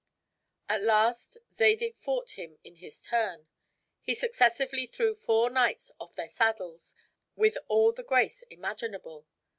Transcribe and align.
At 0.67 0.81
last 0.81 1.37
Zadig 1.53 1.95
fought 1.95 2.31
him 2.31 2.57
in 2.63 2.77
his 2.77 3.03
turn. 3.03 3.45
He 4.01 4.15
successively 4.15 4.87
threw 4.87 5.13
four 5.13 5.51
knights 5.51 5.91
off 5.99 6.15
their 6.15 6.27
saddles 6.27 6.95
with 7.35 7.55
all 7.67 7.91
the 7.91 8.01
grace 8.01 8.41
imaginable. 8.49 9.27